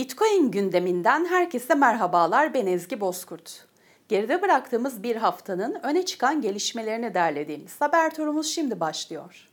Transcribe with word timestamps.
Bitcoin 0.00 0.50
gündeminden 0.50 1.24
herkese 1.24 1.74
merhabalar. 1.74 2.54
Ben 2.54 2.66
Ezgi 2.66 3.00
Bozkurt. 3.00 3.66
Geride 4.08 4.42
bıraktığımız 4.42 5.02
bir 5.02 5.16
haftanın 5.16 5.78
öne 5.82 6.04
çıkan 6.04 6.40
gelişmelerini 6.40 7.14
derlediğimiz 7.14 7.80
haber 7.80 8.14
turumuz 8.14 8.46
şimdi 8.46 8.80
başlıyor. 8.80 9.48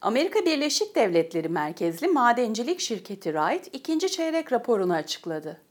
Amerika 0.00 0.44
Birleşik 0.46 0.94
Devletleri 0.94 1.48
merkezli 1.48 2.08
madencilik 2.08 2.80
şirketi 2.80 3.32
Wright 3.32 3.68
ikinci 3.72 4.10
çeyrek 4.10 4.52
raporunu 4.52 4.94
açıkladı. 4.94 5.67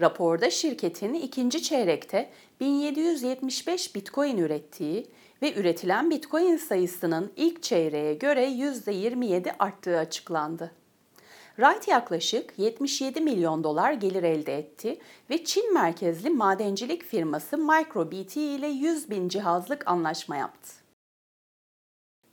Raporda 0.00 0.50
şirketin 0.50 1.14
ikinci 1.14 1.62
çeyrekte 1.62 2.30
1775 2.60 3.94
Bitcoin 3.94 4.38
ürettiği 4.38 5.06
ve 5.42 5.54
üretilen 5.54 6.10
Bitcoin 6.10 6.56
sayısının 6.56 7.32
ilk 7.36 7.62
çeyreğe 7.62 8.14
göre 8.14 8.48
%27 8.48 9.52
arttığı 9.58 9.98
açıklandı. 9.98 10.72
Wright 11.56 11.88
yaklaşık 11.88 12.58
77 12.58 13.20
milyon 13.20 13.64
dolar 13.64 13.92
gelir 13.92 14.22
elde 14.22 14.58
etti 14.58 14.98
ve 15.30 15.44
Çin 15.44 15.74
merkezli 15.74 16.30
madencilik 16.30 17.04
firması 17.04 17.58
MicroBT 17.58 18.36
ile 18.36 18.68
100 18.68 19.10
bin 19.10 19.28
cihazlık 19.28 19.88
anlaşma 19.88 20.36
yaptı. 20.36 20.87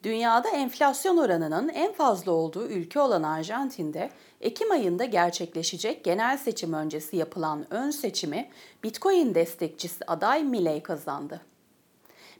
Dünyada 0.05 0.49
enflasyon 0.49 1.17
oranının 1.17 1.69
en 1.69 1.93
fazla 1.93 2.31
olduğu 2.31 2.67
ülke 2.67 2.99
olan 2.99 3.23
Arjantin'de 3.23 4.09
Ekim 4.41 4.71
ayında 4.71 5.05
gerçekleşecek 5.05 6.03
genel 6.03 6.37
seçim 6.37 6.73
öncesi 6.73 7.17
yapılan 7.17 7.73
ön 7.73 7.91
seçimi 7.91 8.49
Bitcoin 8.83 9.35
destekçisi 9.35 10.05
aday 10.07 10.43
Milei 10.43 10.83
kazandı. 10.83 11.41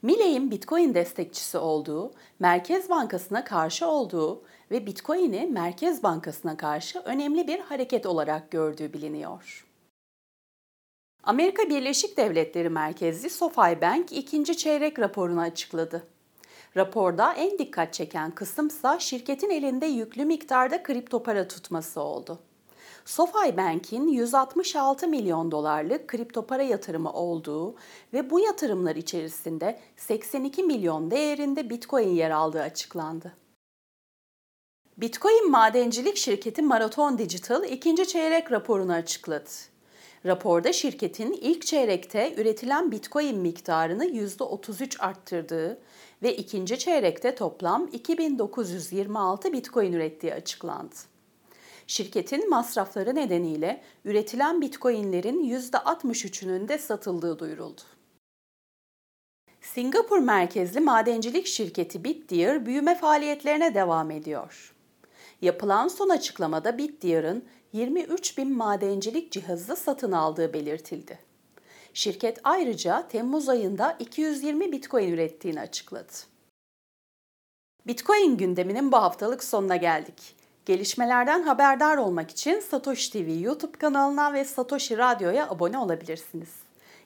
Millei'in 0.02 0.52
Bitcoin 0.52 0.94
destekçisi 0.94 1.58
olduğu, 1.58 2.14
Merkez 2.40 2.90
Bankası'na 2.90 3.44
karşı 3.44 3.88
olduğu 3.88 4.44
ve 4.72 4.86
Bitcoin'i 4.86 5.48
Merkez 5.48 6.04
Bankası'na 6.04 6.58
karşı 6.58 7.00
önemli 7.00 7.48
bir 7.48 7.60
hareket 7.60 8.06
olarak 8.06 8.52
gördüğü 8.52 8.94
biliniyor. 8.94 9.68
Amerika 11.24 11.70
Birleşik 11.70 12.18
Devletleri 12.18 12.70
merkezli 12.70 13.30
SoFi 13.30 13.82
Bank 13.82 14.12
ikinci 14.12 14.58
çeyrek 14.58 15.00
raporunu 15.00 15.42
açıkladı. 15.42 16.15
Raporda 16.78 17.34
en 17.34 17.60
dikkat 17.60 17.94
çeken 17.94 18.32
kısımsa 18.32 19.00
şirketin 19.00 19.50
elinde 19.50 19.86
yüklü 19.86 20.26
miktarda 20.26 20.84
kripto 20.84 21.24
para 21.24 21.48
tutması 21.48 22.02
oldu. 22.02 22.40
SoFi 23.06 23.58
Bank'in 23.58 24.08
166 24.08 25.08
milyon 25.08 25.52
dolarlık 25.52 26.08
kripto 26.08 26.48
para 26.48 26.64
yatırımı 26.64 27.12
olduğu 27.12 27.76
ve 28.14 28.30
bu 28.30 28.40
yatırımlar 28.40 28.96
içerisinde 28.96 29.80
82 29.96 30.64
milyon 30.64 31.12
değerinde 31.12 31.70
Bitcoin 31.70 32.10
yer 32.10 32.32
aldığı 32.32 32.62
açıklandı. 32.62 33.34
Bitcoin 34.98 35.52
madencilik 35.52 36.18
şirketi 36.18 36.62
Marathon 36.62 37.18
Digital 37.18 37.64
ikinci 37.64 38.08
çeyrek 38.08 38.52
raporunu 38.52 38.94
açıkladı. 38.94 39.50
Raporda 40.26 40.74
şirketin 40.74 41.34
ilk 41.34 41.66
çeyrekte 41.66 42.34
üretilen 42.38 42.92
Bitcoin 42.92 43.38
miktarını 43.38 44.06
%33 44.06 45.00
arttırdığı 45.00 45.82
ve 46.24 46.36
ikinci 46.36 46.80
çeyrekte 46.80 47.36
toplam 47.36 47.90
2926 47.92 49.54
Bitcoin 49.54 49.94
ürettiği 49.94 50.34
açıklandı. 50.34 50.96
Şirketin 51.88 52.50
masrafları 52.50 53.16
nedeniyle 53.16 53.82
üretilen 54.06 54.62
Bitcoin'lerin 54.62 55.44
%63'ünün 55.50 56.68
de 56.68 56.78
satıldığı 56.78 57.40
duyuruldu. 57.40 57.82
Singapur 59.62 60.20
merkezli 60.20 60.80
madencilik 60.80 61.48
şirketi 61.48 62.04
Bitdeer 62.04 62.66
büyüme 62.66 62.96
faaliyetlerine 62.96 63.76
devam 63.76 64.12
ediyor. 64.12 64.75
Yapılan 65.46 65.88
son 65.88 66.10
açıklamada 66.10 66.78
Bitdeer'ın 66.78 67.46
23 67.74 68.38
bin 68.38 68.58
madencilik 68.58 69.32
cihazı 69.32 69.76
satın 69.76 70.12
aldığı 70.12 70.54
belirtildi. 70.54 71.20
Şirket 71.94 72.40
ayrıca 72.44 73.08
Temmuz 73.08 73.50
ayında 73.50 73.96
220 74.00 74.72
Bitcoin 74.72 75.12
ürettiğini 75.12 75.60
açıkladı. 75.60 76.14
Bitcoin 77.88 78.38
gündeminin 78.38 78.92
bu 78.92 78.98
haftalık 78.98 79.44
sonuna 79.44 79.76
geldik. 79.76 80.36
Gelişmelerden 80.66 81.44
haberdar 81.44 81.98
olmak 81.98 82.32
için 82.32 82.60
Satoshi 82.60 83.12
TV 83.12 83.44
YouTube 83.44 83.78
kanalına 83.78 84.34
ve 84.34 84.46
Satoshi 84.46 84.98
Radyo'ya 84.98 85.50
abone 85.50 85.78
olabilirsiniz. 85.78 86.54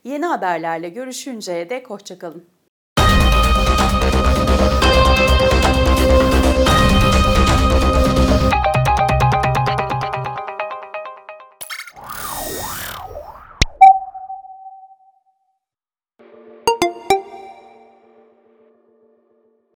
Yeni 0.04 0.26
haberlerle 0.26 0.90
görüşünceye 0.90 1.70
dek 1.70 1.90
hoşçakalın. 1.90 2.46